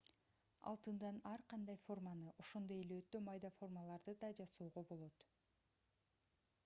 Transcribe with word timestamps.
алтындан 0.69 1.19
ар 1.31 1.43
кандай 1.53 1.77
форманы 1.83 2.33
ошондой 2.45 2.81
эле 2.85 2.97
өтө 3.03 3.23
майда 3.29 3.53
формаларды 3.59 4.17
да 4.25 4.33
жасоого 4.43 4.85
болот 4.93 5.31